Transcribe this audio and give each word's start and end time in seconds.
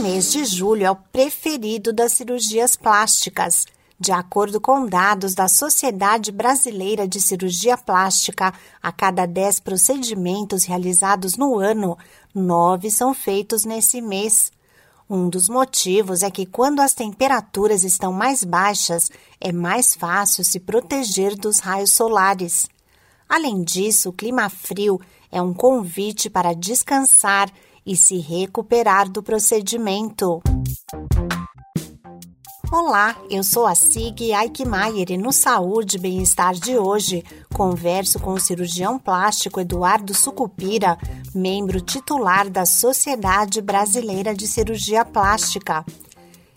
mês 0.00 0.32
de 0.32 0.46
julho 0.46 0.86
é 0.86 0.90
o 0.90 0.96
preferido 0.96 1.92
das 1.92 2.12
cirurgias 2.14 2.74
plásticas. 2.74 3.66
De 3.98 4.12
acordo 4.12 4.58
com 4.58 4.86
dados 4.86 5.34
da 5.34 5.46
Sociedade 5.46 6.32
Brasileira 6.32 7.06
de 7.06 7.20
Cirurgia 7.20 7.76
Plástica, 7.76 8.54
a 8.82 8.90
cada 8.90 9.26
10 9.26 9.60
procedimentos 9.60 10.64
realizados 10.64 11.36
no 11.36 11.58
ano, 11.58 11.98
nove 12.34 12.90
são 12.90 13.12
feitos 13.12 13.66
nesse 13.66 14.00
mês. 14.00 14.50
Um 15.08 15.28
dos 15.28 15.50
motivos 15.50 16.22
é 16.22 16.30
que, 16.30 16.46
quando 16.46 16.80
as 16.80 16.94
temperaturas 16.94 17.84
estão 17.84 18.10
mais 18.10 18.42
baixas, 18.42 19.10
é 19.38 19.52
mais 19.52 19.94
fácil 19.94 20.42
se 20.44 20.58
proteger 20.58 21.36
dos 21.36 21.58
raios 21.58 21.92
solares. 21.92 22.70
Além 23.28 23.62
disso, 23.62 24.08
o 24.08 24.14
clima 24.14 24.48
frio 24.48 24.98
é 25.30 25.42
um 25.42 25.52
convite 25.52 26.30
para 26.30 26.54
descansar 26.54 27.52
e 27.90 27.96
se 27.96 28.18
recuperar 28.18 29.10
do 29.10 29.20
procedimento. 29.20 30.40
Olá, 32.70 33.16
eu 33.28 33.42
sou 33.42 33.66
a 33.66 33.74
Sig 33.74 34.32
Aikmaier 34.32 35.10
e 35.10 35.18
no 35.18 35.32
Saúde 35.32 35.96
e 35.96 36.00
Bem-Estar 36.00 36.54
de 36.54 36.78
hoje 36.78 37.24
converso 37.52 38.20
com 38.20 38.34
o 38.34 38.38
cirurgião 38.38 38.96
plástico 38.96 39.58
Eduardo 39.58 40.14
Sucupira, 40.14 40.96
membro 41.34 41.80
titular 41.80 42.48
da 42.48 42.64
Sociedade 42.64 43.60
Brasileira 43.60 44.36
de 44.36 44.46
Cirurgia 44.46 45.04
Plástica. 45.04 45.84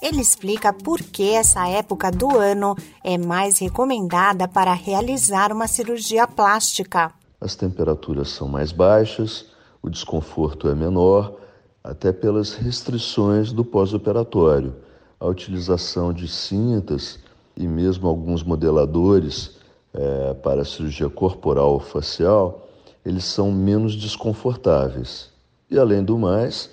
Ele 0.00 0.20
explica 0.20 0.72
por 0.72 1.02
que 1.02 1.32
essa 1.32 1.66
época 1.68 2.08
do 2.12 2.38
ano 2.38 2.76
é 3.02 3.18
mais 3.18 3.58
recomendada 3.58 4.46
para 4.46 4.72
realizar 4.72 5.52
uma 5.52 5.66
cirurgia 5.66 6.28
plástica. 6.28 7.12
As 7.40 7.56
temperaturas 7.56 8.28
são 8.28 8.46
mais 8.46 8.70
baixas, 8.70 9.55
o 9.86 9.90
desconforto 9.90 10.68
é 10.68 10.74
menor, 10.74 11.36
até 11.82 12.12
pelas 12.12 12.54
restrições 12.54 13.52
do 13.52 13.64
pós-operatório. 13.64 14.74
A 15.20 15.26
utilização 15.26 16.12
de 16.12 16.26
cintas 16.26 17.20
e 17.56 17.68
mesmo 17.68 18.08
alguns 18.08 18.42
modeladores 18.42 19.58
é, 19.94 20.34
para 20.34 20.64
cirurgia 20.64 21.08
corporal 21.08 21.74
ou 21.74 21.78
facial, 21.78 22.68
eles 23.04 23.24
são 23.24 23.52
menos 23.52 23.94
desconfortáveis. 23.94 25.30
E 25.70 25.78
além 25.78 26.02
do 26.02 26.18
mais, 26.18 26.68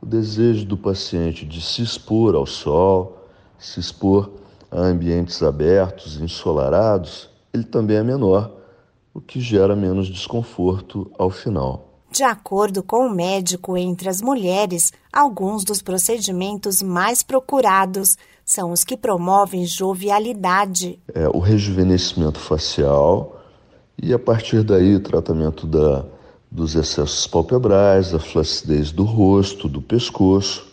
o 0.00 0.06
desejo 0.06 0.64
do 0.64 0.76
paciente 0.76 1.44
de 1.44 1.60
se 1.60 1.82
expor 1.82 2.36
ao 2.36 2.46
sol, 2.46 3.26
se 3.58 3.80
expor 3.80 4.30
a 4.70 4.78
ambientes 4.78 5.42
abertos, 5.42 6.20
ensolarados, 6.20 7.28
ele 7.52 7.64
também 7.64 7.96
é 7.96 8.02
menor, 8.04 8.52
o 9.12 9.20
que 9.20 9.40
gera 9.40 9.74
menos 9.74 10.06
desconforto 10.06 11.10
ao 11.18 11.30
final. 11.30 11.87
De 12.10 12.22
acordo 12.22 12.82
com 12.82 13.06
o 13.06 13.14
médico, 13.14 13.76
entre 13.76 14.08
as 14.08 14.22
mulheres, 14.22 14.92
alguns 15.12 15.62
dos 15.62 15.82
procedimentos 15.82 16.80
mais 16.82 17.22
procurados 17.22 18.16
são 18.44 18.72
os 18.72 18.82
que 18.82 18.96
promovem 18.96 19.66
jovialidade. 19.66 20.98
É, 21.14 21.28
o 21.28 21.38
rejuvenescimento 21.38 22.40
facial 22.40 23.42
e, 24.02 24.14
a 24.14 24.18
partir 24.18 24.62
daí, 24.62 24.94
o 24.94 25.00
tratamento 25.00 25.66
da, 25.66 26.06
dos 26.50 26.74
excessos 26.74 27.26
palpebrais, 27.26 28.12
da 28.12 28.18
flacidez 28.18 28.90
do 28.90 29.04
rosto, 29.04 29.68
do 29.68 29.82
pescoço. 29.82 30.66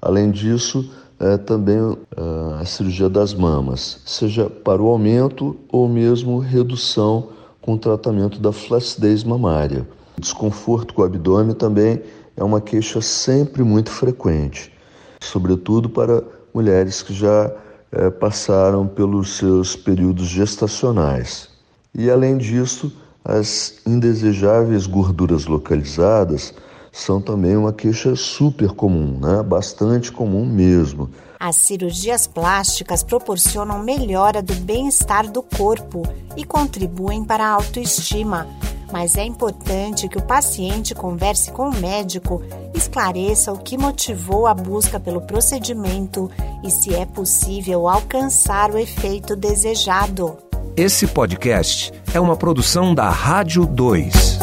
Além 0.00 0.30
disso, 0.30 0.88
é, 1.18 1.36
também 1.36 1.76
é, 1.78 2.62
a 2.62 2.64
cirurgia 2.64 3.08
das 3.08 3.34
mamas, 3.34 4.00
seja 4.06 4.48
para 4.48 4.80
o 4.80 4.86
aumento 4.86 5.56
ou 5.68 5.88
mesmo 5.88 6.38
redução 6.38 7.30
com 7.60 7.74
o 7.74 7.78
tratamento 7.78 8.38
da 8.38 8.52
flacidez 8.52 9.24
mamária. 9.24 9.97
Desconforto 10.18 10.94
com 10.94 11.02
o 11.02 11.04
abdômen 11.04 11.54
também 11.54 12.02
é 12.36 12.42
uma 12.42 12.60
queixa 12.60 13.00
sempre 13.00 13.62
muito 13.62 13.90
frequente, 13.90 14.72
sobretudo 15.20 15.88
para 15.88 16.22
mulheres 16.52 17.02
que 17.02 17.14
já 17.14 17.50
é, 17.92 18.10
passaram 18.10 18.86
pelos 18.86 19.36
seus 19.36 19.76
períodos 19.76 20.26
gestacionais. 20.26 21.48
E 21.94 22.10
além 22.10 22.36
disso, 22.36 22.92
as 23.24 23.80
indesejáveis 23.86 24.86
gorduras 24.86 25.46
localizadas 25.46 26.54
são 26.90 27.20
também 27.20 27.56
uma 27.56 27.72
queixa 27.72 28.16
super 28.16 28.72
comum, 28.72 29.18
né? 29.20 29.42
bastante 29.42 30.10
comum 30.10 30.44
mesmo. 30.44 31.10
As 31.38 31.56
cirurgias 31.56 32.26
plásticas 32.26 33.04
proporcionam 33.04 33.82
melhora 33.84 34.42
do 34.42 34.54
bem-estar 34.54 35.30
do 35.30 35.42
corpo 35.42 36.02
e 36.36 36.44
contribuem 36.44 37.22
para 37.22 37.46
a 37.46 37.50
autoestima 37.50 38.46
mas 38.92 39.16
é 39.16 39.24
importante 39.24 40.08
que 40.08 40.18
o 40.18 40.22
paciente 40.22 40.94
converse 40.94 41.50
com 41.50 41.68
o 41.68 41.76
médico, 41.76 42.42
esclareça 42.74 43.52
o 43.52 43.58
que 43.58 43.76
motivou 43.76 44.46
a 44.46 44.54
busca 44.54 44.98
pelo 44.98 45.20
procedimento 45.20 46.30
e 46.62 46.70
se 46.70 46.94
é 46.94 47.04
possível 47.04 47.88
alcançar 47.88 48.70
o 48.70 48.78
efeito 48.78 49.36
desejado. 49.36 50.36
Esse 50.76 51.06
podcast 51.06 51.92
é 52.14 52.20
uma 52.20 52.36
produção 52.36 52.94
da 52.94 53.10
Rádio 53.10 53.66
2. 53.66 54.37